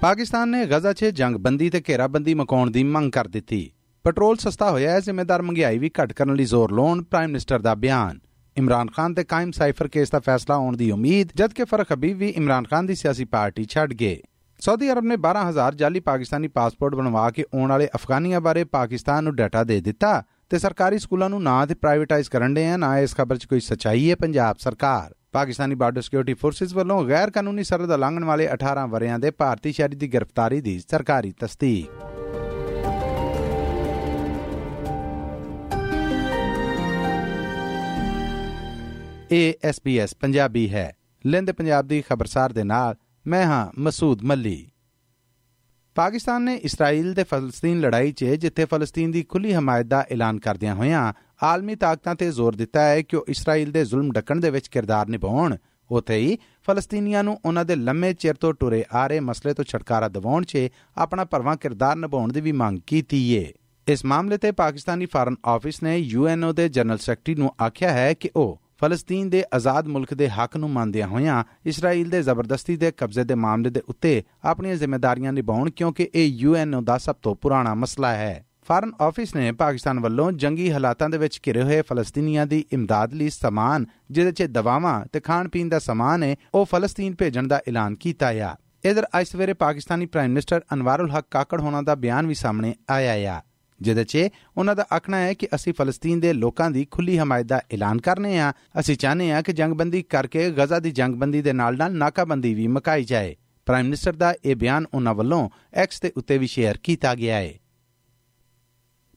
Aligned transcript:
ਪਾਕਿਸਤਾਨ 0.00 0.48
ਨੇ 0.48 0.64
ਗਜ਼ਾ 0.66 0.92
'ਚ 0.92 1.04
ਜੰਗਬੰਦੀ 1.04 1.68
ਤੇ 1.70 1.82
ਘੇਰਾਬੰਦੀ 1.88 2.34
ਮਕਾਉਣ 2.34 2.70
ਦੀ 2.70 2.82
ਮੰਗ 2.84 3.12
ਕਰ 3.12 3.28
ਦਿੱਤੀ। 3.28 3.70
ਪੈਟਰੋਲ 4.04 4.36
ਸਸਤਾ 4.36 4.70
ਹੋਇਆ 4.70 4.90
ਹੈ, 4.90 5.00
ਜ਼ਿੰਮੇਦਾਰ 5.00 5.42
ਮਹਿੰਗਾਈ 5.42 5.78
ਵੀ 5.78 5.90
ਘਟ 6.02 6.12
ਕਰਨ 6.12 6.34
ਲਈ 6.34 6.44
ਜ਼ੋਰ 6.44 6.72
ਲਾਉਣ, 6.72 7.02
ਪ੍ਰਾਈਮ 7.02 7.28
ਮਿਨਿਸਟਰ 7.28 7.58
ਦਾ 7.58 7.74
ਬਿਆਨ। 7.74 8.20
ਇਮਰਾਨ 8.56 8.90
ਖਾਨ 8.90 9.14
ਤੇ 9.14 9.24
ਕਾਇਮ 9.24 9.50
ਸਾਈਫਰ 9.50 9.88
ਕੇਸ 9.88 10.10
ਦਾ 10.10 10.18
ਫੈਸਲਾ 10.18 10.56
ਆਉਣ 10.56 10.76
ਦੀ 10.76 10.90
ਉਮੀਦ, 10.90 11.28
ਜਦਕਿ 11.36 11.64
ਫ਼ਰਕ 11.64 11.92
ਹਬੀਬ 11.92 12.18
ਵੀ 12.18 12.28
ਇਮਰਾਨ 12.28 12.64
ਖਾਨ 12.64 12.86
ਦੀ 12.86 12.94
ਸਿਆਸੀ 12.94 13.24
ਪਾਰਟੀ 13.24 13.64
ਛੱਡ 13.64 13.94
ਗਏ। 13.94 14.20
ਸਾਊਦੀ 14.60 14.92
ਅਰਬ 14.92 15.04
ਨੇ 15.04 15.16
12000 15.16 15.74
ਜਾਲੀ 15.74 16.00
ਪਾਕਿਸਤਾਨੀ 16.00 16.48
ਪਾਸਪੋਰਟ 16.48 16.94
ਬਣਵਾ 16.94 17.30
ਕੇ 17.30 17.44
ਆਉਣ 17.54 17.70
ਵਾਲੇ 17.70 17.88
ਅਫਗਾਨੀਆਂ 17.94 18.40
ਬਾਰੇ 18.40 18.64
ਪਾਕਿਸਤਾਨ 18.64 19.24
ਨੂੰ 19.24 19.34
ਡਾਟਾ 19.36 19.64
ਦੇ 19.64 19.80
ਦਿੱਤਾ, 19.80 20.22
ਤੇ 20.50 20.58
ਸਰਕਾਰੀ 20.58 20.98
ਸਕੂਲਾਂ 20.98 21.30
ਨੂੰ 21.30 21.42
ਨਾ 21.42 21.66
ਤੇ 21.66 21.74
ਪ੍ਰਾਈਵੇਟਾਈਜ਼ 21.74 22.30
ਕਰਨ 22.30 22.54
ਦੇ 22.54 22.68
ਆ। 22.68 22.76
ਨਾ 22.76 22.98
ਇਸ 22.98 23.14
ਖਬਰ 23.14 23.36
'ਚ 23.36 23.44
ਕੋਈ 23.44 23.60
ਸਚਾਈ 23.60 24.10
ਹੈ, 24.10 24.16
ਪੰਜਾਬ 24.16 24.56
ਸਰਕਾਰ। 24.58 25.14
ਪਾਕਿਸਤਾਨੀ 25.32 25.74
ਬਾਰਡਰ 25.74 26.00
ਸਿਕਿਉਰਿਟੀ 26.00 26.34
ਫੋਰਸਿਸ 26.34 26.74
ਵੱਲੋਂ 26.74 27.08
ਗੈਰ 27.08 27.30
ਕਾਨੂੰਨੀ 27.30 27.64
ਸਰਹੱਦ 27.64 27.92
ਲੰਘਣ 27.92 28.24
ਵਾਲੇ 28.24 28.48
18 28.52 28.88
ਵਰਿਆਂ 28.88 29.18
ਦੇ 29.18 29.30
ਭਾਰਤੀ 29.30 29.72
ਸ਼ਹਿਰੀ 29.72 29.96
ਦੀ 29.96 30.08
ਗ੍ਰਿਫਤਾਰੀ 30.08 30.60
ਦੀ 30.60 30.78
ਸਰਕਾਰੀ 30.78 31.34
ਤਸਦੀਕ। 31.40 31.90
ਇਹ 39.32 39.54
SBS 39.68 40.08
ਪੰਜਾਬੀ 40.20 40.74
ਹੈ। 40.74 40.96
ਲੈਂਦੇ 41.26 41.52
ਪੰਜਾਬ 41.52 41.86
ਦੀ 41.86 42.02
ਖਬਰਸਾਰ 42.02 42.52
ਦੇ 42.52 42.64
ਨਾਲ 42.64 42.94
ਮੈਂ 43.26 43.46
ਹਾਂ 43.46 43.80
ਮਸੂਦ 43.80 44.22
ਮੱਲੀ। 44.22 44.70
ਪਾਕਿਸਤਾਨ 45.94 46.42
ਨੇ 46.42 46.54
ਇਸਰਾਈਲ 46.54 47.14
ਤੇ 47.14 47.22
ਫਲਸਤੀਨ 47.22 47.80
ਲੜਾਈ 47.80 48.12
'ਚ 48.12 48.24
ਜਿੱਥੇ 48.24 48.64
ਫਲਸਤੀਨ 48.64 49.10
ਦੀ 49.10 49.22
ਖੁੱਲੀ 49.22 49.52
ਹਮਾਇਤ 49.54 49.86
ਦਾ 49.86 50.06
ਐਲਾਨ 50.10 50.38
ਕਰਦਿਆਂ 50.38 50.74
ਹੋਇਆਂ 50.74 51.12
ਆਲਮੀ 51.42 51.74
ਤਾਕਤਾਂ 51.74 52.14
ਤੇ 52.14 52.30
ਜ਼ੋਰ 52.30 52.54
ਦਿੱਤਾ 52.54 52.82
ਹੈ 52.82 53.02
ਕਿ 53.02 53.16
ਉਹ 53.16 53.24
ਇਸਰਾਈਲ 53.28 53.72
ਦੇ 53.72 53.84
ਜ਼ੁਲਮ 53.84 54.12
ਡੱਕਣ 54.12 54.40
ਦੇ 54.40 54.50
ਵਿੱਚ 54.50 54.68
ਕਿਰਦਾਰ 54.68 55.08
ਨਿਭਾਉਣ। 55.08 55.56
ਉਥੇ 55.90 56.16
ਹੀ 56.16 56.38
ਫਲਸਤੀਨੀਆਂ 56.66 57.24
ਨੂੰ 57.24 57.40
ਉਹਨਾਂ 57.44 57.64
ਦੇ 57.64 57.76
ਲੰਮੇ 57.76 58.12
ਚਿਰ 58.12 58.34
ਤੋਂ 58.34 58.54
ਟੁਰੇ 58.54 58.84
ਆ 58.92 59.06
ਰਹੇ 59.06 59.20
ਮਸਲੇ 59.20 59.54
ਤੋਂ 59.54 59.64
ਛੁਟਕਾਰਾ 59.64 60.08
ਦਿਵਾਉਣ 60.08 60.44
'ਚ 60.44 60.68
ਆਪਣਾ 60.96 61.24
ਪਰਵਾਹ 61.24 61.56
ਕਿਰਦਾਰ 61.56 61.96
ਨਿਭਾਉਣ 61.96 62.32
ਦੀ 62.32 62.40
ਵੀ 62.40 62.52
ਮੰਗ 62.52 62.78
ਕੀਤੀ 62.86 63.32
ਏ। 63.34 63.52
ਇਸ 63.88 64.04
ਮਾਮਲੇ 64.04 64.38
ਤੇ 64.38 64.50
ਪਾਕਿਸਤਾਨੀ 64.50 65.06
ਫਾਰਨ 65.06 65.36
ਆਫਿਸ 65.46 65.82
ਨੇ 65.82 65.96
ਯੂਐਨਓ 65.96 66.52
ਦੇ 66.52 66.68
ਜਨਰਲ 66.68 66.98
ਸੈਕਟਰੀ 66.98 67.34
ਨੂੰ 67.34 67.54
ਆਖਿਆ 67.62 67.92
ਹੈ 67.92 68.14
ਕਿ 68.14 68.30
ਉਹ 68.36 68.62
ਫਲਸਤੀਨ 68.80 69.30
ਦੇ 69.30 69.44
ਆਜ਼ਾਦ 69.54 69.88
ਮੁਲਕ 69.88 70.14
ਦੇ 70.14 70.28
ਹੱਕ 70.28 70.56
ਨੂੰ 70.56 70.70
ਮੰਨਦਿਆਂ 70.70 71.08
ਹੋਇਆਂ 71.08 71.44
ਇਸਰਾਈਲ 71.66 72.08
ਦੇ 72.08 72.22
ਜ਼ਬਰਦਸਤੀ 72.22 72.76
ਦੇ 72.76 72.90
ਕਬਜ਼ੇ 72.90 73.24
ਦੇ 73.24 73.34
ਮਾਮਲੇ 73.34 73.70
ਦੇ 73.70 73.82
ਉੱਤੇ 73.88 74.22
ਆਪਣੀਆਂ 74.44 74.76
ਜ਼ਿੰਮੇਵਾਰੀਆਂ 74.76 75.32
ਨਿਭਾਉਣ 75.32 75.70
ਕਿਉਂਕਿ 75.70 76.10
ਇਹ 76.14 76.26
ਯੂਐਨਓ 76.26 76.80
ਦਾ 76.80 76.98
ਸਭ 76.98 77.16
ਤੋਂ 77.22 77.36
ਪੁਰਾਣਾ 77.36 77.74
ਮਸਲਾ 77.74 78.10
ਹੈ। 78.10 78.46
ਫਾਰਨ 78.68 78.92
ਆਫਿਸ 79.00 79.36
ਨੇ 79.36 79.52
ਪਾਕਿਸਤਾਨ 79.52 80.00
ਵੱਲੋਂ 80.00 80.32
ਜੰਗੀ 80.32 80.72
ਹਾਲਾਤਾਂ 80.72 81.10
ਦੇ 81.10 81.18
ਵਿੱਚ 81.18 81.40
ਘਿਰੇ 81.46 81.62
ਹੋਏ 81.62 81.82
ਫਲਸਤੀਨੀਆਂ 81.82 82.46
ਦੀ 82.46 82.64
ਇਮਦਾਦ 82.72 83.14
ਲਈ 83.14 83.30
ਸਮਾਨ, 83.30 83.86
ਜਿਹਦੇ 84.10 84.32
'ਚ 84.32 84.42
ਦਵਾਵਾਂ 84.42 85.06
ਤੇ 85.12 85.20
ਖਾਣ 85.20 85.48
ਪੀਣ 85.48 85.68
ਦਾ 85.68 85.78
ਸਮਾਨ 85.78 86.22
ਹੈ 86.22 86.36
ਉਹ 86.54 86.64
ਫਲਸਤੀਨ 86.64 87.14
ਭੇਜਣ 87.14 87.46
ਦਾ 87.46 87.60
ਐਲਾਨ 87.68 87.94
ਕੀਤਾ 87.94 88.32
ਹੈ 88.32 88.54
ਇਧਰ 88.84 89.06
ਅੱਜ 89.20 89.26
ਸਵੇਰੇ 89.26 89.52
ਪਾਕਿਸਤਾਨੀ 89.52 90.06
ਪ੍ਰਾਈਮ 90.06 90.30
ਮਿਨਿਸਟਰ 90.30 90.60
ਅਨਵਾਰੁਲ 90.74 91.10
ਹਕ 91.10 91.24
ਕਾਕੜ 91.30 91.60
ਹੋਣਾ 91.60 91.82
ਦਾ 91.82 91.94
ਬਿਆਨ 91.94 92.26
ਵੀ 92.26 92.34
ਸਾਹਮਣੇ 92.34 92.74
ਆਇਆ 92.90 93.34
ਹੈ 93.34 93.42
ਜਿਹਦੇ 93.80 94.04
'ਚ 94.04 94.28
ਉਹਨਾਂ 94.56 94.76
ਦਾ 94.76 94.86
ਆਖਣਾ 94.96 95.16
ਹੈ 95.16 95.34
ਕਿ 95.34 95.48
ਅਸੀਂ 95.54 95.72
ਫਲਸਤੀਨ 95.72 96.20
ਦੇ 96.20 96.32
ਲੋਕਾਂ 96.32 96.70
ਦੀ 96.70 96.86
ਖੁੱਲੀ 96.90 97.18
ਹਮਾਇਤ 97.18 97.46
ਦਾ 97.46 97.60
ਐਲਾਨ 97.72 98.00
ਕਰਨੇ 98.00 98.38
ਆ। 98.38 98.52
ਅਸੀਂ 98.80 98.96
ਚਾਹਨੇ 98.96 99.32
ਆ 99.32 99.42
ਕਿ 99.42 99.52
ਜੰਗਬੰਦੀ 99.52 100.02
ਕਰਕੇ 100.02 100.50
ਗਜ਼ਾ 100.50 100.78
ਦੀ 100.78 100.90
ਜੰਗਬੰਦੀ 100.90 101.42
ਦੇ 101.42 101.52
ਨਾਲ 101.52 101.76
ਨਾਲ 101.76 101.94
ਨਾਕਾਬੰਦੀ 101.94 102.54
ਵੀ 102.54 102.66
ਮਕਾਈ 102.66 103.04
ਜਾਏ। 103.04 103.36
ਪ੍ਰਾਈਮ 103.66 103.84
ਮਿਨਿਸਟਰ 103.84 104.12
ਦਾ 104.12 104.34
ਇਹ 104.44 104.56
ਬਿਆਨ 104.56 104.84
ਉਹਨਾਂ 104.94 105.14
ਵੱਲੋਂ 105.14 105.50
ਐਕਸ 105.74 106.00
ਦੇ 106.00 106.12
ਉੱਤੇ 106.16 106.38
ਵੀ 106.38 106.46
ਸ਼ੇਅਰ 106.46 106.78
ਕੀਤਾ 106.82 107.14
ਗਿਆ 107.14 107.36
ਹੈ 107.36 107.54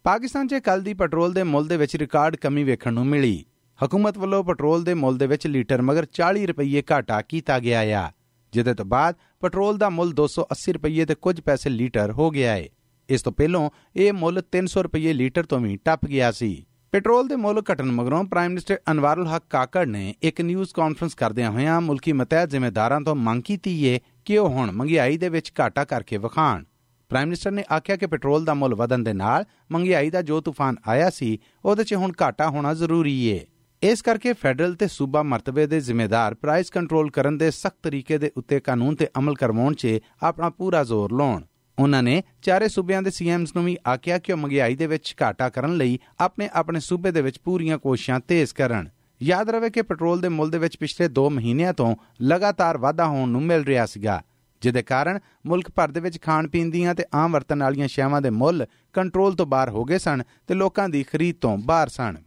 ਪਾਕਿਸਤਾਨ 0.03 0.47
'ਚ 0.47 0.55
ਕੱਲ 0.55 0.81
ਦੀ 0.81 0.93
ਪੈਟਰੋਲ 0.93 1.33
ਦੇ 1.33 1.43
ਮੁੱਲ 1.43 1.67
ਦੇ 1.67 1.77
ਵਿੱਚ 1.77 1.95
ਰਿਕਾਰਡ 1.95 2.35
ਕਮੀ 2.35 2.63
ਵੇਖਣ 2.63 2.93
ਨੂੰ 2.93 3.05
ਮਿਲੀ। 3.05 3.45
ਹਕੂਮਤ 3.85 4.17
ਵੱਲੋਂ 4.17 4.43
ਪੈਟਰੋਲ 4.43 4.83
ਦੇ 4.83 4.93
ਮੁੱਲ 4.93 5.17
ਦੇ 5.17 5.27
ਵਿੱਚ 5.27 5.47
ਲੀਟਰ 5.47 5.81
ਮਗਰ 5.81 6.05
40 6.19 6.45
ਰੁਪਏ 6.45 6.83
ਘਾਟਾ 6.91 7.21
ਕੀਤਾ 7.21 7.59
ਗਿਆ 7.59 7.79
ਆ। 7.79 8.11
ਜਿਹਦੇ 8.53 8.73
ਤੋਂ 8.73 8.85
ਬਾਅਦ 8.85 9.15
ਪੈਟਰੋਲ 9.39 9.77
ਦਾ 9.77 9.89
ਮੁੱਲ 9.89 10.13
280 10.21 10.73
ਰੁਪਏ 10.73 11.05
ਤੇ 11.05 11.15
ਕੁਝ 11.15 11.41
ਪੈਸੇ 11.41 11.69
ਲੀਟਰ 11.69 12.11
ਹੋ 12.11 12.29
ਗਿਆ 12.29 12.51
ਹੈ 12.51 12.67
ਇਸ 13.09 13.21
ਤੋਂ 13.21 13.31
ਪਹਿਲਾਂ 13.31 13.69
ਇਹ 13.95 14.13
ਮੁੱਲ 14.13 14.43
300 14.57 14.83
ਰੁਪਏ 14.83 15.13
ਲੀਟਰ 15.13 15.43
ਤੋਂ 15.43 15.59
ਵੀ 15.59 15.77
ਟੱਪ 15.85 16.05
ਗਿਆ 16.05 16.31
ਸੀ। 16.31 16.65
ਪੈਟਰੋਲ 16.91 17.27
ਦੇ 17.27 17.35
ਮੁੱਲ 17.35 17.61
ਘਟਣ 17.73 17.91
ਮਗਰੋਂ 17.91 18.23
ਪ੍ਰਾਈਮ 18.23 18.49
ਮਿਨਿਸਟਰ 18.49 18.77
ਅਨਵਾਰੁਲ 18.91 19.27
ਹਕ 19.27 19.43
ਕਾਕੜ 19.49 19.87
ਨੇ 19.87 20.15
ਇੱਕ 20.21 20.41
ਨਿਊਜ਼ 20.41 20.69
ਕਾਨਫਰੰਸ 20.73 21.15
ਕਰਦਿਆਂ 21.15 21.51
ਹੋਇਆਂ 21.51 21.81
ਮੁਲਕੀ 21.81 22.11
ਮਤਹਿਦ 22.11 22.49
ਜ਼ਿੰਮੇਦਾਰਾਂ 22.49 23.01
ਤੋਂ 23.01 23.15
ਮੰਗ 23.15 23.41
ਕੀਤੀ 23.41 23.83
ਏ 23.85 23.99
ਕਿ 24.25 24.37
ਉਹ 24.37 24.49
ਹੁਣ 24.49 24.71
ਮਹਿੰਗਾਈ 24.71 25.17
ਦੇ 25.17 25.29
ਵਿੱਚ 25.29 25.51
ਘਾਟਾ 25.59 25.83
ਕਰਕੇ 25.83 26.17
ਵਿਖਾਣ 26.17 26.63
ਪ੍ਰਾਈਮ 27.11 27.27
ਮਿਨਿਸਟਰ 27.27 27.51
ਨੇ 27.51 27.63
ਆਖਿਆ 27.71 27.95
ਕਿ 27.95 28.07
ਪੈਟਰੋਲ 28.07 28.45
ਦਾ 28.45 28.53
ਮੁੱਲ 28.53 28.75
ਵਧਣ 28.75 28.99
ਦੇ 28.99 29.13
ਨਾਲ 29.13 29.45
ਮਹਿੰਗਾਈ 29.71 30.09
ਦਾ 30.09 30.21
ਜੋ 30.21 30.41
ਤੂਫਾਨ 30.41 30.75
ਆਇਆ 30.87 31.09
ਸੀ, 31.09 31.39
ਉਹਦੇ 31.65 31.83
'ਚ 31.83 31.93
ਹੁਣ 31.93 32.11
ਘਾਟਾ 32.21 32.49
ਹੋਣਾ 32.49 32.73
ਜ਼ਰੂਰੀ 32.73 33.25
ਏ। 33.25 33.45
ਇਸ 33.83 34.01
ਕਰਕੇ 34.01 34.33
ਫੈਡਰਲ 34.33 34.75
ਤੇ 34.75 34.87
ਸੂਬਾ 34.87 35.23
ਮਰਤਬੇ 35.23 35.67
ਦੇ 35.67 35.79
ਜ਼ਿੰਮੇਦਾਰ 35.79 36.33
ਪ੍ਰਾਈਸ 36.33 36.69
ਕੰਟਰੋਲ 36.69 37.11
ਕਰਨ 37.11 37.37
ਦੇ 37.37 37.51
ਸਖਤ 37.51 37.75
ਤਰੀਕੇ 37.83 38.17
ਦੇ 38.17 38.31
ਉੱਤੇ 38.37 38.59
ਕਾਨੂੰਨ 38.59 38.95
ਤੇ 38.95 39.07
ਅਮਲ 39.17 39.35
ਕਰਵਾਉਣ 39.35 39.73
'ਚ 39.73 39.99
ਆਪਣਾ 40.23 40.49
ਪੂਰਾ 40.49 40.83
ਜ਼ੋਰ 40.83 41.13
ਲਾਉਣ। 41.13 41.43
ਉਹਨਾਂ 41.79 42.03
ਨੇ 42.03 42.23
ਚਾਰੇ 42.41 42.67
ਸੂਬਿਆਂ 42.67 43.01
ਦੇ 43.01 43.11
ਸੀਐਮਸ 43.11 43.55
ਨੂੰ 43.55 43.65
ਵੀ 43.65 43.77
ਆਖਿਆ 43.87 44.17
ਕਿ 44.17 44.31
ਉਹ 44.31 44.37
ਮਹਿੰਗਾਈ 44.37 44.75
ਦੇ 44.75 44.87
ਵਿੱਚ 44.87 45.15
ਘਾਟਾ 45.21 45.49
ਕਰਨ 45.49 45.77
ਲਈ 45.77 45.99
ਆਪਣੇ 46.19 46.49
ਆਪਣੇ 46.53 46.79
ਸੂਬੇ 46.79 47.11
ਦੇ 47.11 47.21
ਵਿੱਚ 47.21 47.39
ਪੂਰੀਆਂ 47.39 47.77
ਕੋਸ਼ਿਸ਼ਾਂ 47.77 48.19
ਤੇਜ਼ 48.19 48.53
ਕਰਨ। 48.53 48.89
ਯਾਦ 49.23 49.49
ਰਵੇ 49.49 49.69
ਕਿ 49.69 49.81
ਪੈਟਰੋਲ 49.81 50.21
ਦੇ 50.21 50.29
ਮੁੱਲ 50.29 50.49
ਦੇ 50.49 50.57
ਵਿੱਚ 50.57 50.77
ਪਿਛਲੇ 50.77 51.07
2 51.09 51.29
ਮਹੀਨਿਆਂ 51.29 51.73
ਤੋਂ 51.73 51.95
ਲਗਾਤਾਰ 52.21 52.77
ਵਾਧਾ 52.77 53.05
ਹੋਣ 53.05 53.29
ਨੂੰ 53.29 53.41
ਮਿਲ 53.41 53.63
ਰਿਹਾ 53.63 53.85
ਸੀਗਾ। 53.85 54.21
ਜਿਹਦੇ 54.61 54.83
ਕਾਰਨ 54.83 55.19
ਮੁਲਕ 55.45 55.71
ਭਰ 55.71 55.91
ਦੇ 55.91 55.99
ਵਿੱਚ 55.99 56.21
ਖਾਣ 56.21 56.47
ਪੀਣ 56.47 56.69
ਦੀਆਂ 56.69 56.95
ਤੇ 56.95 57.05
ਆਮ 57.13 57.31
ਵਰਤਣ 57.31 57.59
ਵਾਲੀਆਂ 57.59 57.87
ਸ਼ੈਵਾਂ 57.87 58.21
ਦੇ 58.21 58.29
ਮੁੱਲ 58.29 58.65
ਕੰਟਰੋਲ 58.93 59.35
ਤੋਂ 59.35 59.45
ਬਾਹਰ 59.45 59.69
ਹੋ 59.69 59.83
ਗਏ 59.83 59.97
ਸਨ 59.97 60.23
ਤੇ 60.47 60.53
ਲੋਕਾਂ 60.53 60.89
ਦੀ 60.89 61.03
ਖਰੀਦ 61.03 61.35
ਤੋਂ 61.41 61.57
ਬਾਹਰ 61.57 61.89
ਸਨ। 61.89 62.17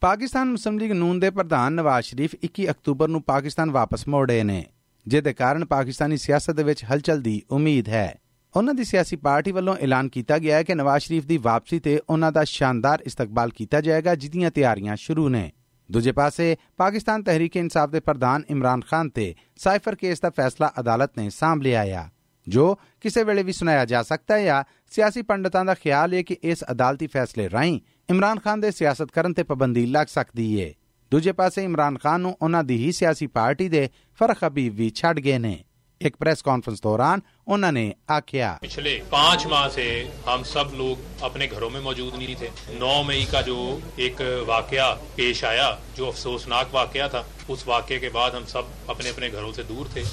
ਪਾਕਿਸਤਾਨ 0.00 0.48
ਮੁਸਲਿਮ 0.48 0.78
ਲੀਗ 0.78 0.92
ਨੂਨ 0.92 1.20
ਦੇ 1.20 1.30
ਪ੍ਰਧਾਨ 1.30 1.72
ਨਵਾਜ਼ 1.72 2.06
ਸ਼ਰੀਫ 2.06 2.34
21 2.44 2.70
ਅਕਤੂਬਰ 2.70 3.08
ਨੂੰ 3.08 3.22
ਪਾਕਿਸਤਾਨ 3.22 3.70
ਵਾਪਸ 3.70 4.08
ਮੋੜੇ 4.08 4.42
ਨੇ, 4.42 4.66
ਜਿਹਦੇ 5.06 5.32
ਕਾਰਨ 5.32 5.64
ਪਾਕਿਸਤਾਨੀ 5.64 6.16
ਸਿਆਸਤ 6.16 6.50
ਦੇ 6.50 6.62
ਵਿੱਚ 6.62 6.84
ਹਲਚਲ 6.84 7.22
ਦੀ 7.22 7.42
ਉਮੀਦ 7.50 7.88
ਹੈ। 7.88 8.18
ਉਹਨਾਂ 8.56 8.74
ਦੀ 8.74 8.84
ਸਿਆਸੀ 8.84 9.16
ਪਾਰਟੀ 9.16 9.52
ਵੱਲੋਂ 9.52 9.76
ਐਲਾਨ 9.76 10.08
ਕੀਤਾ 10.08 10.38
ਗਿਆ 10.38 10.56
ਹੈ 10.56 10.62
ਕਿ 10.62 10.74
ਨਵਾਜ਼ 10.74 11.04
ਸ਼ਰੀਫ 11.04 11.24
ਦੀ 11.24 11.36
ਵਾਪਸੀ 11.36 11.80
ਤੇ 11.80 12.00
ਉਹਨਾਂ 12.10 12.32
ਦਾ 12.32 12.44
ਸ਼ਾਨਦਾਰ 12.44 13.02
ਇਸਤਕਬਾਲ 13.06 13.50
ਕੀਤਾ 13.50 13.80
ਜਾਏਗਾ 13.80 14.14
ਜਿਹਦੀਆਂ 14.14 14.50
ਤਿਆਰੀਆਂ 14.50 14.96
ਸ਼ੁਰੂ 14.96 15.28
ਨੇ। 15.28 15.52
ਦੂਜੇ 15.92 16.12
ਪਾਸੇ, 16.12 16.56
ਪਾਕਿਸਤਾਨ 16.76 17.22
ਤਹਿਰੀਕ 17.22 17.56
ਇਨਸਾਫ 17.56 17.90
ਦੇ 17.90 18.00
ਪ੍ਰਧਾਨ 18.00 18.42
ਇਮਰਾਨ 18.50 18.80
ਖਾਨ 18.80 19.08
ਤੇ 19.08 19.34
ਸਾਈਫਰ 19.56 19.94
ਕੇਸ 19.94 20.20
ਦਾ 20.20 20.30
ਫੈਸਲਾ 20.30 20.72
ਅਦਾਲਤ 20.80 21.18
ਨੇ 21.18 21.30
ਸਾਂਭ 21.30 21.62
ਲਿਆ 21.62 21.84
ਹੈ 21.84 22.10
ਜੋ 22.48 22.78
ਕਿਸੇ 23.00 23.24
ਵੇਲੇ 23.24 23.42
ਵੀ 23.42 23.52
ਸੁਣਾਇਆ 23.52 23.84
ਜਾ 23.84 24.02
ਸਕਦਾ 24.02 24.34
ਹੈ 24.34 24.44
ਜਾਂ 24.44 24.64
ਸਿਆਸੀ 24.90 25.22
ਪੰਡਤਾਂ 25.22 25.64
ਦਾ 25.64 25.74
ਖਿਆਲ 25.74 26.14
ਹੈ 26.14 26.22
ਕਿ 26.22 26.36
ਇਸ 26.42 26.64
ਅਦਾਲਤੀ 26.70 27.06
ਫੈਸਲੇ 27.06 27.50
ਰਾਹੀਂ 27.50 27.80
ਇਮਰਾਨ 28.10 28.38
ਖਾਨ 28.38 28.60
ਦੇ 28.60 28.70
ਸਿਆਸਤ 28.70 29.10
ਕਰਨ 29.12 29.32
ਤੇ 29.32 29.42
ਪਾਬੰਦੀ 29.42 29.86
ਲੱਗ 29.86 30.06
ਸਕਦੀ 30.06 30.62
ਹੈ 30.62 30.72
ਦੂਜੇ 31.10 31.32
ਪਾਸੇ, 31.32 31.64
ਇਮਰਾਨ 31.64 31.98
ਖਾਨ 31.98 32.20
ਨੂੰ 32.20 32.36
ਉਹਨਾਂ 32.42 32.64
ਦੀ 32.64 32.76
ਹੀ 32.76 32.92
ਸਿਆਸੀ 32.92 33.26
ਪਾਰਟੀ 33.26 33.68
ਦੇ 33.68 33.88
ਫਰਖ 34.18 34.44
ਹਬੀਬ 34.44 34.74
ਵੀ 34.74 34.90
ਛੱਡ 34.90 35.20
ਗਏ 35.20 35.38
ਨੇ। 35.38 35.64
एक 36.00 36.16
प्रेस 36.16 36.42
कॉन्फ्रेंस 36.42 36.80
दौरान 36.82 37.22
उन्होंने 37.46 37.94
आख्या। 38.10 38.58
पिछले 38.60 38.90
पाँच 39.12 39.46
माह 39.46 39.68
से 39.68 39.84
हम 40.28 40.42
सब 40.42 40.72
लोग 40.74 41.22
अपने 41.22 41.46
घरों 41.46 41.70
में 41.70 41.80
मौजूद 41.80 42.14
नहीं 42.14 42.36
थे। 42.36 42.48
9 42.80 43.02
मई 43.02 43.24
का 43.32 43.42
जो 43.42 43.56
एक 44.00 44.20
वाकया 44.48 44.90
पेश 45.16 45.44
आया, 45.44 45.70
जो 45.96 46.06
अफसोसनाक 46.06 46.70
वाकया 46.74 47.08
था, 47.08 47.26
उस 47.50 47.66
वाकये 47.68 47.98
के 47.98 48.08
बाद 48.08 48.34
हम 48.34 48.44
सब 48.44 48.68
अपने 48.90 49.08
अपने 49.08 49.30
घरों 49.30 49.52
से 49.52 49.62
दूर 49.62 49.90
थे। 49.96 50.04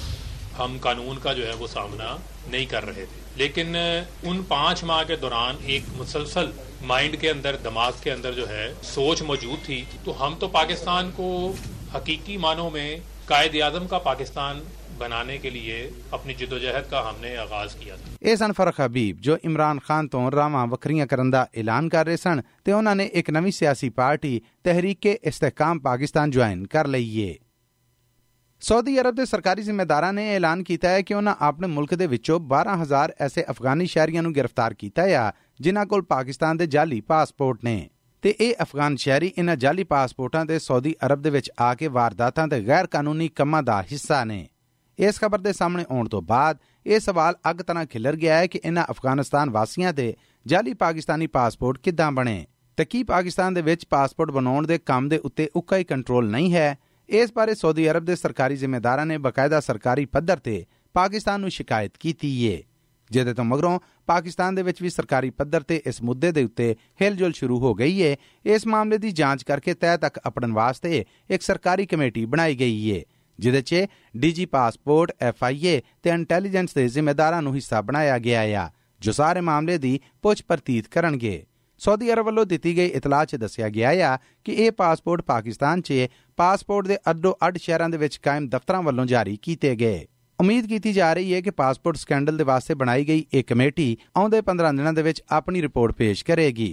हम 0.56 0.78
कानून 0.78 1.18
का 1.18 1.32
जो 1.32 1.44
है 1.44 1.54
वो 1.54 1.66
सामना 1.66 2.18
नहीं 2.52 2.66
कर 2.66 2.84
रहे 2.84 3.04
थे। 3.04 3.20
लेकिन 3.38 3.76
उन 4.26 4.42
पाँच 4.42 4.84
माह 4.84 5.02
के 5.04 5.16
दौरान 5.16 5.58
एक 5.66 5.84
मुसलसल 5.96 6.52
माइंड 6.82 7.16
के 7.16 7.28
अंदर, 7.28 7.56
दिमाग 7.62 7.94
के 8.04 8.10
अंदर 8.10 8.34
जो 8.34 8.46
है, 8.46 8.74
सोच 8.84 9.22
मौजूद 9.22 9.58
थी। 9.58 9.86
तो 10.04 10.12
हम 10.12 10.34
तो 10.34 10.48
पाकिस्तान 10.48 11.10
को 11.10 11.56
हकीकी 11.92 12.36
मानों 12.38 12.70
में 12.70 13.02
कायद 13.28 13.60
आज़म 13.62 13.86
का 13.86 13.98
पाकिस्तान 13.98 14.62
बनाने 15.01 15.37
के 15.37 15.49
लिए 15.49 15.79
अपनी 16.11 16.33
जिदोजहद 16.35 16.87
का 16.87 16.99
हमने 17.01 17.35
आगाज 17.37 17.73
किया 17.75 17.97
था 17.97 18.15
ਇਹ 18.21 18.35
ਸਨ 18.37 18.51
ਫਰਖ 18.53 18.79
ਹਬੀਬ 18.81 19.17
ਜੋ 19.21 19.37
ਇਮਰਾਨ 19.45 19.79
ਖਾਨ 19.79 20.07
ਤੋਂ 20.07 20.29
ਰਾਵਾਂ 20.31 20.65
ਵੱਖਰੀਆਂ 20.67 21.07
ਕਰਨ 21.07 21.29
ਦਾ 21.31 21.47
ਐਲਾਨ 21.57 21.89
ਕਰ 21.89 22.05
ਰਹੇ 22.05 22.17
ਸਨ 22.17 22.41
ਤੇ 22.65 22.71
ਉਹਨਾਂ 22.71 22.95
ਨੇ 22.95 23.09
ਇੱਕ 23.13 23.29
ਨਵੀਂ 23.31 23.51
ਸਿਆਸੀ 23.53 23.89
ਪਾਰਟੀ 23.97 24.39
ਤਹਿਰੀਕੇ 24.63 25.17
ਇਸਤਹਕਾਮ 25.23 25.79
ਪਾਕਿਸਤਾਨ 25.81 26.31
ਜੁਆਇਨ 26.31 26.65
ਕਰ 26.67 26.87
ਲਈ 26.87 27.19
ਏ 27.19 27.35
ਸਾਊਦੀ 28.61 28.99
ਅਰਬ 28.99 29.15
ਦੇ 29.15 29.25
ਸਰਕਾਰੀ 29.25 29.61
ਜ਼ਿੰਮੇਦਾਰਾਂ 29.61 30.11
ਨੇ 30.13 30.27
ਐਲਾਨ 30.35 30.63
ਕੀਤਾ 30.63 30.89
ਹੈ 30.89 31.01
ਕਿ 31.01 31.13
ਉਹਨਾਂ 31.13 31.35
ਆਪਣੇ 31.41 31.67
ਮੁਲਕ 31.67 31.93
ਦੇ 31.95 32.07
ਵਿੱਚੋਂ 32.07 32.39
12000 32.49 33.13
ਐਸੇ 33.21 33.43
ਅਫਗਾਨੀ 33.49 33.85
ਸ਼ਹਿਰੀਆਂ 33.87 34.23
ਨੂੰ 34.23 34.33
ਗ੍ਰਿਫਤਾਰ 34.35 34.73
ਕੀਤਾ 34.73 35.03
ਹੈ 35.03 35.31
ਜਿਨ੍ਹਾਂ 35.59 35.85
ਕੋਲ 35.85 36.01
ਪਾਕਿਸਤਾਨ 36.05 36.57
ਦੇ 36.57 36.67
ਜਾਲੀ 36.67 36.99
ਪਾਸਪੋਰਟ 37.03 37.63
ਨੇ 37.63 37.77
ਤੇ 38.23 38.35
ਇਹ 38.39 38.53
ਅਫਗਾਨ 38.61 38.95
ਸ਼ਹਿਰੀ 38.95 39.31
ਇਹਨਾਂ 39.37 39.55
ਜਾਲੀ 39.57 39.83
ਪਾਸਪੋਰਟਾਂ 39.85 40.45
ਦੇ 40.45 40.59
ਸਾਊਦੀ 40.59 40.95
ਅਰਬ 41.05 41.21
ਦੇ 41.21 41.29
ਵਿੱਚ 41.29 41.51
ਆ 41.61 41.73
ਕੇ 41.75 41.87
ਵਾਰਦਾਤਾਂ 41.89 42.47
ਤੇ 42.47 42.61
ਗੈਰ 42.67 42.87
ਕਾਨੂੰਨੀ 42.87 43.27
ਕੰਮਾਂ 43.35 43.61
ਦਾ 43.63 43.81
ਹਿੱਸਾ 43.91 44.23
ਨੇ 44.23 44.47
ਇਸ 44.98 45.20
ਖਬਰ 45.20 45.38
ਦੇ 45.38 45.52
ਸਾਹਮਣੇ 45.52 45.84
ਆਉਣ 45.90 46.08
ਤੋਂ 46.08 46.22
ਬਾਅਦ 46.22 46.58
ਇਹ 46.86 47.00
ਸਵਾਲ 47.00 47.34
ਅੱਗ 47.50 47.56
ਤਰ੍ਹਾਂ 47.56 47.86
ਖਿਲਰ 47.86 48.16
ਗਿਆ 48.16 48.38
ਹੈ 48.38 48.46
ਕਿ 48.46 48.60
ਇਹਨਾਂ 48.64 48.84
ਅਫਗਾਨਿਸਤਾਨ 48.90 49.50
ਵਾਸੀਆਂ 49.50 49.92
ਦੇ 49.92 50.16
ਜਾਲੀ 50.46 50.74
ਪਾਕਿਸਤਾਨੀ 50.74 51.26
ਪਾਸਪੋਰਟ 51.26 51.78
ਕਿੱਦਾਂ 51.78 52.12
ਬਣੇ? 52.12 52.46
ਤੇ 52.76 52.84
ਕੀ 52.84 53.02
ਪਾਕਿਸਤਾਨ 53.02 53.54
ਦੇ 53.54 53.62
ਵਿੱਚ 53.62 53.86
ਪਾਸਪੋਰਟ 53.90 54.30
ਬਣਾਉਣ 54.30 54.66
ਦੇ 54.66 54.78
ਕੰਮ 54.78 55.08
ਦੇ 55.08 55.18
ਉੱਤੇ 55.18 55.50
ਉੱਕਾ 55.56 55.76
ਹੀ 55.76 55.84
ਕੰਟਰੋਲ 55.84 56.30
ਨਹੀਂ 56.30 56.54
ਹੈ? 56.54 56.78
ਇਸ 57.08 57.32
ਬਾਰੇ 57.32 57.54
ਸਾਊਦੀ 57.54 57.90
ਅਰਬ 57.90 58.04
ਦੇ 58.04 58.16
ਸਰਕਾਰੀ 58.16 58.56
ਜ਼ਿੰਮੇਦਾਰਾਂ 58.56 59.06
ਨੇ 59.06 59.18
ਬਕਾਇਦਾ 59.18 59.60
ਸਰਕਾਰੀ 59.60 60.04
ਪੱਧਰ 60.04 60.38
ਤੇ 60.38 60.66
ਪਾਕਿਸਤਾਨ 60.92 61.40
ਨੂੰ 61.40 61.50
ਸ਼ਿਕਾਇਤ 61.50 61.92
ਕੀਤੀ 62.00 62.44
ਏ। 62.44 62.62
ਜਿਹਦੇ 63.10 63.34
ਤੋਂ 63.34 63.44
ਮਗਰੋਂ 63.44 63.80
ਪਾਕਿਸਤਾਨ 64.06 64.54
ਦੇ 64.54 64.62
ਵਿੱਚ 64.62 64.82
ਵੀ 64.82 64.90
ਸਰਕਾਰੀ 64.90 65.30
ਪੱਧਰ 65.30 65.62
ਤੇ 65.62 65.82
ਇਸ 65.86 66.02
ਮੁੱਦੇ 66.02 66.32
ਦੇ 66.32 66.44
ਉੱਤੇ 66.44 66.76
ਹਿਲਜੁਲ 67.02 67.32
ਸ਼ੁਰੂ 67.32 67.58
ਹੋ 67.58 67.74
ਗਈ 67.74 68.00
ਏ। 68.00 68.16
ਇਸ 68.44 68.66
ਮਾਮਲੇ 68.66 68.98
ਦੀ 68.98 69.10
ਜਾਂਚ 69.10 69.42
ਕਰਕੇ 69.42 69.74
ਤਹਿ 69.74 69.98
ਤੱਕ 69.98 70.20
ਅਪੜਨ 70.28 70.52
ਵਾਸਤੇ 70.52 71.04
ਇੱਕ 71.30 71.42
ਸਰਕਾਰੀ 71.42 71.86
ਕਮੇਟੀ 71.86 72.24
ਬਣਾਈ 72.24 72.54
ਗਈ 72.56 72.90
ਏ। 72.90 73.04
ਜਿਦੇ 73.42 73.60
'ਚ 73.60 73.86
ਡੀਜੀ 74.16 74.44
ਪਾਸਪੋਰਟ 74.46 75.12
ਐਫਆਈਏ 75.20 75.80
ਤੇ 76.02 76.10
ਇੰਟੈਲੀਜੈਂਸ 76.10 76.74
ਦੇ 76.74 76.88
ਜ਼ਿੰਮੇਦਾਰਾਂ 76.88 77.42
ਨੂੰ 77.42 77.54
ਹਿੱਸਾ 77.54 77.80
ਬਣਾਇਆ 77.80 78.18
ਗਿਆ 78.18 78.40
ਆ, 78.62 78.68
ਜੋ 79.00 79.12
ਸਾਰੇ 79.12 79.40
ਮਾਮਲੇ 79.40 79.78
ਦੀ 79.78 79.98
ਪੁੱਛ 80.22 80.42
ਪ੍ਰਤੀਤ 80.42 80.88
ਕਰਨਗੇ। 80.88 81.42
ਸਾਊਦੀ 81.80 82.12
ਅਰਬ 82.12 82.26
ਵੱਲੋਂ 82.26 82.46
ਦਿੱਤੀ 82.46 82.76
ਗਈ 82.76 82.86
ਇਤਲਾਹ 82.86 83.24
'ਚ 83.24 83.36
ਦੱਸਿਆ 83.36 83.68
ਗਿਆ 83.68 83.90
ਆ 84.08 84.18
ਕਿ 84.44 84.52
ਇਹ 84.52 84.70
ਪਾਸਪੋਰਟ 84.72 85.22
ਪਾਕਿਸਤਾਨ 85.22 85.80
'ਚ 85.80 86.06
ਪਾਸਪੋਰਟ 86.38 86.86
ਦੇ 86.86 86.98
ਅੱਡੋ 87.10 87.36
ਅੱਡ 87.46 87.58
ਸ਼ਹਿਰਾਂ 87.58 87.88
ਦੇ 87.88 87.98
ਵਿੱਚ 87.98 88.16
ਕਾਇਮ 88.16 88.48
ਦਫ਼ਤਰਾਂ 88.48 88.82
ਵੱਲੋਂ 88.82 89.06
ਜਾਰੀ 89.06 89.36
ਕੀਤੇ 89.42 89.74
ਗਏ। 89.76 90.06
ਉਮੀਦ 90.40 90.66
ਕੀਤੀ 90.66 90.92
ਜਾ 90.92 91.12
ਰਹੀ 91.12 91.34
ਹੈ 91.34 91.40
ਕਿ 91.40 91.50
ਪਾਸਪੋਰਟ 91.50 91.96
ਸਕੈਂਡਲ 91.96 92.36
ਦੇ 92.36 92.44
ਵਾਸਤੇ 92.44 92.74
ਬਣਾਈ 92.74 93.04
ਗਈ 93.04 93.24
ਇਹ 93.34 93.44
ਕਮੇਟੀ 93.44 93.96
ਆਉਂਦੇ 94.16 94.42
15 94.46 94.72
ਦਿਨਾਂ 94.76 94.92
ਦੇ 94.92 95.02
ਵਿੱਚ 95.02 95.22
ਆਪਣੀ 95.30 95.62
ਰਿਪੋਰਟ 95.62 95.92
ਪੇਸ਼ 95.92 96.24
ਕਰੇਗੀ। 96.24 96.72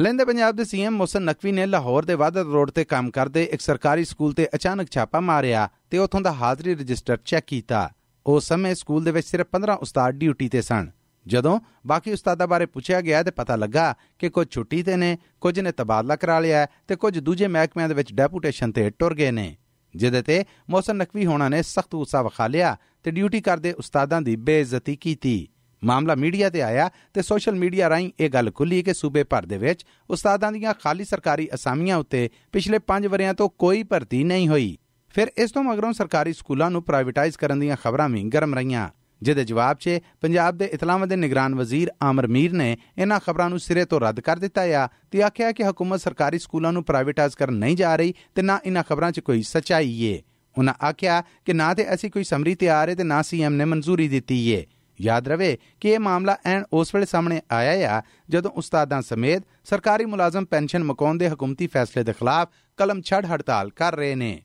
ਲੈਂਦੇ 0.00 0.24
ਪੰਜਾਬ 0.24 0.56
ਦੇ 0.56 0.64
ਸੀਐਮ 0.64 0.94
ਮੋਸਨ 0.96 1.22
ਨਕਵੀ 1.22 1.52
ਨੇ 1.52 1.64
ਲਾਹੌਰ 1.66 2.04
ਦੇ 2.04 2.14
ਵਾਦਰ 2.14 2.44
ਰੋਡ 2.44 2.70
ਤੇ 2.70 2.84
ਕੰਮ 2.84 3.10
ਕਰਦੇ 3.10 3.42
ਇੱਕ 3.44 3.60
ਸਰਕਾਰੀ 3.60 4.04
ਸਕੂਲ 4.04 4.32
ਤੇ 4.32 4.48
ਅਚਾਨਕ 4.54 4.90
ਛਾਪਾ 4.90 5.20
ਮਾਰਿਆ 5.20 5.68
ਤੇ 5.90 5.98
ਉਥੋਂ 5.98 6.20
ਦਾ 6.20 6.32
ਹਾਜ਼ਰੀ 6.32 6.74
ਰਜਿਸਟਰ 6.74 7.18
ਚੈੱਕ 7.24 7.46
ਕੀਤਾ। 7.46 7.90
ਉਸ 8.26 8.48
ਸਮੇਂ 8.48 8.74
ਸਕੂਲ 8.74 9.04
ਦੇ 9.04 9.10
ਵਿੱਚ 9.10 9.26
ਸਿਰਫ 9.26 9.46
15 9.52 9.76
ਉਸਤਾਦ 9.82 10.14
ਡਿਊਟੀ 10.14 10.48
ਤੇ 10.48 10.62
ਸਨ। 10.62 10.90
ਜਦੋਂ 11.26 11.60
ਬਾਕੀ 11.86 12.12
ਉਸਤਾਦਾਂ 12.12 12.48
ਬਾਰੇ 12.48 12.66
ਪੁੱਛਿਆ 12.66 13.00
ਗਿਆ 13.00 13.22
ਤੇ 13.22 13.30
ਪਤਾ 13.30 13.56
ਲੱਗਾ 13.56 13.94
ਕਿ 14.18 14.28
ਕੁਝ 14.28 14.46
ਛੁੱਟੀ 14.50 14.82
ਤੇ 14.82 14.96
ਨੇ, 14.96 15.18
ਕੁਝ 15.40 15.60
ਨੇ 15.60 15.72
ਤਬਾਦਲਾ 15.72 16.16
ਕਰਾ 16.16 16.40
ਲਿਆ 16.40 16.66
ਤੇ 16.88 16.96
ਕੁਝ 16.96 17.18
ਦੂਜੇ 17.18 17.46
ਮਹਿਕਮਿਆਂ 17.46 17.88
ਦੇ 17.88 17.94
ਵਿੱਚ 17.94 18.14
ਡੈਪੂਟੇਸ਼ਨ 18.14 18.72
ਤੇ 18.72 18.90
ਟੁਰ 18.90 19.14
ਗਏ 19.14 19.30
ਨੇ। 19.30 19.56
ਜਿਹਦੇ 19.96 20.22
ਤੇ 20.22 20.44
ਮੋਸਨ 20.70 20.96
ਨਕਵੀ 20.96 21.26
ਹੋਣਾ 21.26 21.48
ਨੇ 21.48 21.62
ਸਖਤ 21.62 21.94
ਗੁੱਸਾ 21.94 22.22
ਵਿਖਾ 22.22 22.46
ਲਿਆ 22.46 22.76
ਤੇ 23.02 23.10
ਡਿਊਟੀ 23.10 23.40
ਕਰਦੇ 23.40 23.72
ਉਸਤਾਦਾਂ 23.72 24.22
ਦੀ 24.22 24.36
ਬੇਇੱਜ਼ਤੀ 24.36 24.96
ਕੀਤੀ। 24.96 25.48
ਮਾਮਲਾ 25.84 26.14
ਮੀਡੀਆ 26.14 26.50
ਤੇ 26.50 26.62
ਆਇਆ 26.62 26.90
ਤੇ 27.14 27.22
ਸੋਸ਼ਲ 27.22 27.54
ਮੀਡੀਆ 27.54 27.88
ਰਾਹੀਂ 27.88 28.10
ਇਹ 28.20 28.30
ਗੱਲ 28.30 28.50
ਖੁੱਲੀ 28.50 28.82
ਕਿ 28.82 28.94
ਸੂਬੇ 28.94 29.24
ਭਰ 29.24 29.46
ਦੇ 29.46 29.58
ਵਿੱਚ 29.58 29.84
ਉਸਤਾਦਾਂ 30.10 30.52
ਦੀਆਂ 30.52 30.74
ਖਾਲੀ 30.74 31.04
ਸਰਕਾਰੀ 31.04 31.48
ਅਸਾਮੀਆਂ 31.54 31.96
ਉੱਤੇ 31.96 32.28
ਪਿਛਲੇ 32.52 32.80
5 32.88 33.08
ਵਰਿਆਂ 33.08 33.34
ਤੋਂ 33.34 33.48
ਕੋਈ 33.58 33.82
ਭਰਤੀ 33.82 34.24
ਨਹੀਂ 34.24 34.48
ਹੋਈ। 34.48 34.76
ਫਿਰ 35.14 35.30
ਇਸ 35.38 35.52
ਤੋਂ 35.52 35.62
ਮਗਰੋਂ 35.64 35.92
ਸਰਕਾਰੀ 35.92 36.32
ਸਕੂਲਾਂ 36.32 36.70
ਨੂੰ 36.70 36.82
ਪ੍ਰਾਈਵੇਟਾਈਜ਼ 36.82 37.36
ਕਰਨ 37.38 37.60
ਦੀਆਂ 37.60 37.76
ਖਬਰਾਂ 37.76 38.08
ਵੀ 38.08 38.22
ਗਰਮ 38.24 38.54
ਰਹੀਆਂ, 38.54 38.88
ਜਿਹਦੇ 39.22 39.44
ਜਵਾਬ 39.44 39.76
'ਚ 39.76 39.98
ਪੰਜਾਬ 40.20 40.56
ਦੇ 40.56 40.64
ਇਤਲਾਹਾਂ 40.64 41.06
ਦੇ 41.06 41.16
ਨਿਗਰਾਨ 41.16 41.54
ਵਜ਼ੀਰ 41.54 41.90
ਆਮਰ 42.02 42.26
ਮੀਰ 42.26 42.52
ਨੇ 42.52 42.76
ਇਹਨਾਂ 42.98 43.20
ਖਬਰਾਂ 43.20 43.48
ਨੂੰ 43.50 43.60
ਸਿਰੇ 43.60 43.84
ਤੋਂ 43.84 44.00
ਰੱਦ 44.00 44.20
ਕਰ 44.20 44.38
ਦਿੱਤਾ 44.38 44.62
ਆ 44.82 44.88
ਤੇ 45.10 45.22
ਆਖਿਆ 45.22 45.52
ਕਿ 45.52 45.64
ਹਕੂਮਤ 45.64 46.00
ਸਰਕਾਰੀ 46.00 46.38
ਸਕੂਲਾਂ 46.38 46.72
ਨੂੰ 46.72 46.84
ਪ੍ਰਾਈਵੇਟਾਈਜ਼ 46.84 47.36
ਕਰਨ 47.36 47.54
ਨਹੀਂ 47.54 47.76
ਜਾ 47.76 47.94
ਰਹੀ 47.96 48.14
ਤੇ 48.34 48.42
ਨਾ 48.42 48.58
ਇਹਨਾਂ 48.64 48.82
ਖਬਰਾਂ 48.82 49.10
'ਚ 49.12 49.20
ਕੋਈ 49.20 49.42
ਸਚਾਈ 49.42 50.02
ਏ। 50.02 50.22
ਉਹਨਾਂ 50.58 50.74
ਆਖਿਆ 50.84 51.22
ਕਿ 51.44 51.52
ਨਾ 51.52 51.74
ਤੇ 51.74 51.94
ਅਸੀਂ 51.94 52.10
ਕੋਈ 52.10 52.24
ਸਮਰੀ 52.24 52.54
ਤਿਆਰ 52.54 52.88
ਹੈ 52.88 52.94
ਤੇ 52.94 53.04
ਨਾ 53.04 53.22
ਸੀਐਮ 53.22 53.54
ਨੇ 53.54 53.64
ਮਨਜ਼ੂਰੀ 53.64 54.08
ਦਿੱਤੀ 54.08 54.48
ਏ। 54.48 54.66
ਯਾਦ 55.00 55.28
ਰਵੇ 55.28 55.58
ਕਿ 55.80 55.88
ਇਹ 55.88 55.98
ਮਾਮਲਾ 55.98 56.36
ਐਨ 56.44 56.64
ਉਸ 56.72 56.94
ਵੇਲੇ 56.94 57.06
ਸਾਹਮਣੇ 57.06 57.40
ਆਇਆ 57.52 57.98
ਆ, 57.98 58.02
ਜਦੋਂ 58.28 58.50
ਉਸਤਾਦਾਂ 58.50 59.02
ਸਮੇਤ 59.02 59.42
ਸਰਕਾਰੀ 59.64 60.04
ਮੁਲਾਜ਼ਮ 60.04 60.44
ਪੈਨਸ਼ਨ 60.44 60.84
ਮਕਾਉਣ 60.84 61.18
ਦੇ 61.18 61.28
ਹਕੂਮਤੀ 61.28 61.66
ਫੈਸਲੇ 61.66 62.04
ਦੇ 62.04 62.12
ਖਿਲਾਫ 62.12 62.48
ਕਲਮ 62.76 63.02
ਛੱਡ 63.02 63.26
ਹੜਤਾਲ 63.26 63.70
ਕਰ 63.70 63.96
ਰਹੇ 63.96 64.14
ਨੇ। 64.14 64.42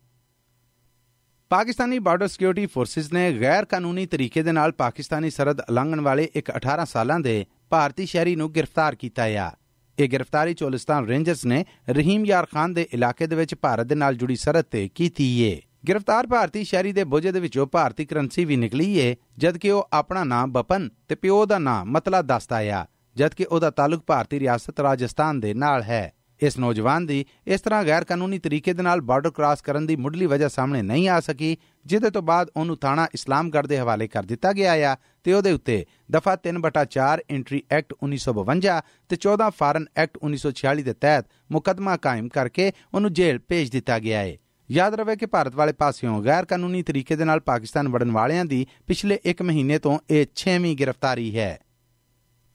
ਪਾਕਿਸਤਾਨੀ 1.49 1.99
ਬਾਰਡਰ 1.99 2.27
ਸਿਕਿਉਰਿਟੀ 2.27 2.65
ਫੋਰਸਿਸ 2.65 3.13
ਨੇ 3.13 3.41
ਗੈਰ 3.41 3.65
ਕਾਨੂੰਨੀ 3.65 4.05
ਤਰੀਕੇ 4.05 4.43
ਦੇ 4.43 4.51
ਨਾਲ 4.51 4.71
ਪਾਕਿਸਤਾਨੀ 4.71 5.29
ਸਰਹੱਦ 5.29 5.59
ਉਲੰਘਣ 5.59 5.99
ਵਾਲੇ 5.99 6.29
ਇੱਕ 6.33 6.51
18 6.51 6.85
ਸਾਲਾਂ 6.85 7.19
ਦੇ 7.19 7.45
ਭਾਰਤੀ 7.69 8.05
ਸ਼ਹਿਰੀ 8.05 8.35
ਨੂੰ 8.35 8.51
ਗ੍ਰਿਫਤਾਰ 8.51 8.95
ਕੀਤਾ 8.95 9.23
ਆ। 9.23 9.51
ਇਹ 9.99 10.09
ਗ੍ਰਿਫਤਾਰੀ 10.09 10.53
ਚੋਲਿਸਤਾਨ 10.53 11.05
ਰੇਂਜਰਸ 11.05 11.45
ਨੇ 11.45 11.65
ਰਹੀਮ 11.89 12.25
ਯਾਰ 12.25 12.45
ਖਾਨ 12.45 12.73
ਦੇ 12.73 12.87
ਇਲਾਕੇ 12.93 13.27
ਦੇ 13.27 13.35
ਵਿੱਚ 13.35 13.55
ਭਾਰਤ 13.55 13.87
ਦੇ 13.87 13.95
ਨਾਲ 13.95 14.15
ਜੁੜੀ 14.15 14.35
ਸਰਹੱਦ 14.35 14.65
ਤੇ 14.65 14.89
ਕੀਤੀ 14.95 15.41
ਏ। 15.41 15.61
ਗ੍ਰਿਫਤਾਰ 15.87 16.27
ਭਾਰਤੀ 16.27 16.63
ਸ਼ਹਿਰੀ 16.63 16.91
ਦੇ 16.93 17.03
ਬੋਝੇ 17.03 17.31
ਦੇ 17.31 17.39
ਵਿੱਚੋਂ 17.39 17.65
ਭਾਰਤੀ 17.67 18.05
ਕਰੰਸੀ 18.05 18.45
ਵੀ 18.45 18.55
ਨਿਕਲੀ 18.55 18.97
ਏ, 18.97 19.15
ਜਦਕਿ 19.37 19.71
ਉਹ 19.71 19.87
ਆਪਣਾ 19.93 20.23
ਨਾਮ 20.23 20.51
ਬਪਨ 20.51 20.89
ਤੇ 21.07 21.15
ਪਿਓ 21.15 21.45
ਦਾ 21.45 21.57
ਨਾਮ 21.59 21.91
ਮਤਲਾ 21.91 22.21
ਦੱਸਦਾ 22.21 22.57
ਆ, 22.57 22.85
ਜਦਕਿ 23.15 23.45
ਉਹਦਾ 23.45 23.69
ਤਾਲੁਕ 23.71 24.03
ਭਾਰਤੀ 24.07 24.39
ਰਿਆਸਤ 24.39 24.79
ਰਾਜਸਥਾਨ 24.79 25.39
ਦੇ 25.39 25.53
ਨਾਲ 25.53 25.83
ਹੈ। 25.83 26.11
ਇਸ 26.41 26.57
ਨੌਜਵਾਨ 26.59 27.05
ਦੀ 27.05 27.25
ਇਸ 27.47 27.61
ਤਰ੍ਹਾਂ 27.61 27.83
ਗੈਰ 27.83 28.03
ਕਾਨੂੰਨੀ 28.03 28.39
ਤਰੀਕੇ 28.39 28.73
ਦੇ 28.73 28.83
ਨਾਲ 28.83 29.01
ਬਾਰਡਰ 29.01 29.31
ਕ੍ਰਾਸ 29.31 29.61
ਕਰਨ 29.61 29.85
ਦੀ 29.85 29.95
ਮੁੱਢਲੀ 29.95 30.25
ਵਜ੍ਹਾ 30.25 30.47
ਸਾਹਮਣੇ 30.47 30.81
ਨਹੀਂ 30.81 31.07
ਆ 31.09 31.19
ਸਕੀ, 31.19 31.57
ਜਿਹਦੇ 31.85 32.09
ਤੋਂ 32.09 32.21
ਬਾਅਦ 32.21 32.49
ਉਹਨੂੰ 32.57 32.77
ਥਾਣਾ 32.77 33.07
ਇਸਲਾਮਗੜ੍ਹ 33.13 33.67
ਦੇ 33.67 33.79
ਹਵਾਲੇ 33.79 34.07
ਕਰ 34.07 34.23
ਦਿੱਤਾ 34.23 34.53
ਗਿਆ 34.53 34.73
ਆ 34.91 34.95
ਤੇ 35.23 35.33
ਉਹਦੇ 35.33 35.51
ਉੱਤੇ 35.51 35.85
ਦਫਾ 36.11 36.35
3/4 36.47 37.21
ਐਂਟਰੀ 37.29 37.61
ਐਕਟ 37.71 37.93
1952 38.03 38.79
ਤੇ 39.09 39.17
14 39.27 39.49
ਫਾਰਨ 39.57 39.85
ਐਕਟ 39.97 40.17
1946 40.23 40.83
ਦੇ 40.83 40.93
ਤਹਿਤ 41.01 41.29
ਮੁਕਦਮਾ 41.51 41.97
ਕਾਇਮ 41.97 42.27
ਕਰਕੇ 42.29 42.71
ਉਹਨੂੰ 42.93 43.13
ਜੇਲ੍ਹ 43.13 43.39
ਭੇਜ 43.47 43.71
ਦਿੱਤਾ 43.71 43.99
ਗਿਆ 43.99 44.19
ਹੈ 44.19 44.35
ਯਾਦ 44.71 44.93
ਰਵੇ 44.93 45.15
ਕਿ 45.15 45.25
ਭਾਰਤ 45.25 45.55
ਵਾਲੇ 45.55 45.73
ਪਾਸਿਓਂ 45.73 46.23
ਗੈਰ 46.23 46.45
ਕਾਨੂੰਨੀ 46.45 46.83
ਤਰੀਕੇ 46.83 47.15
ਦੇ 47.15 47.25
ਨਾਲ 47.25 47.39
ਪਾਕਿਸਤਾਨ 47.39 47.87
ਵੜਨ 47.87 48.11
ਵਾਲਿਆਂ 48.11 48.45
ਦੀ 48.45 48.67
ਪਿਛਲੇ 48.87 49.19
1 49.25 49.43
ਮਹੀਨੇ 49.43 49.79
ਤੋਂ 49.79 49.99
ਇਹ 50.09 50.25
6ਵੀਂ 50.35 50.75
ਗ੍ਰਿਫਤਾਰੀ 50.81 51.37
ਹੈ। 51.37 51.59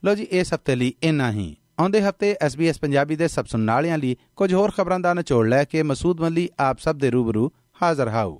ਲੋ 0.05 0.15
ਜੀ, 0.15 0.23
ਇਸ 0.23 0.55
ਹਫ਼ਤੇ 0.55 0.77
ਲਈ 0.77 0.95
ਇੰਨਾ 1.03 1.33
ਹੀ। 1.33 1.57
ਆਉਂਦੇ 1.79 2.03
ਹਫ਼ਤੇ 2.03 2.37
SBS 2.47 2.75
ਪੰਜਾਬੀ 2.81 3.17
ਦੇ 3.17 3.29
ਸਭ 3.29 3.47
ਸੁਣਨ 3.47 3.71
ਵਾਲਿਆਂ 3.71 3.99
ਲਈ 3.99 4.17
ਕੁਝ 4.37 4.55
ਹੋਰ 4.55 4.71
ਖਬਰਾਂ 4.71 5.01
ਦਾ 5.01 5.15
ਨਿਚੋੜ 5.15 5.49
ਲੈ 5.49 5.65
ਕੇ 5.65 5.83
ਮਸੂਦ 5.83 6.21
ਮੱਲੀ 6.21 6.49
ਆਪ 6.59 6.79
ਸਭ 6.79 6.97
ਦੇ 6.97 7.11
ਰੂਬਰੂ 7.11 7.51
ਹਾਜ਼ਰ 7.83 8.09
ਹਾਊ 8.09 8.39